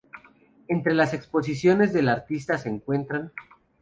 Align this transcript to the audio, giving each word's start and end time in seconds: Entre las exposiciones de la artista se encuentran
Entre 0.67 0.95
las 0.95 1.13
exposiciones 1.13 1.93
de 1.93 2.01
la 2.01 2.13
artista 2.13 2.57
se 2.57 2.69
encuentran 2.69 3.31